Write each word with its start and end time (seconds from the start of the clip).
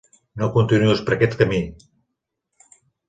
No 0.43 0.47
continuïs 0.53 1.03
per 1.09 1.15
aquest 1.17 1.35
camí! 1.43 1.59